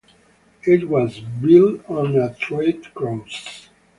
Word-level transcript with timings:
It 0.63 0.89
was 0.89 1.19
built 1.19 1.87
on 1.87 2.15
a 2.15 2.33
thread 2.33 2.91
cross. 2.95 3.69